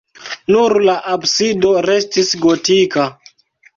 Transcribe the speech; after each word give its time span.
Nur 0.53 0.75
la 0.85 0.95
absido 1.17 1.75
restis 1.89 2.33
gotika. 2.47 3.07